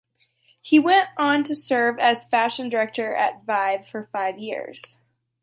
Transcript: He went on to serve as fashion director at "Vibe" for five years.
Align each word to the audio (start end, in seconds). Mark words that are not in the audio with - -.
He 0.63 0.79
went 0.79 1.09
on 1.15 1.43
to 1.43 1.55
serve 1.55 1.99
as 1.99 2.27
fashion 2.27 2.69
director 2.69 3.13
at 3.13 3.45
"Vibe" 3.45 3.85
for 3.87 4.09
five 4.11 4.39
years. 4.39 4.99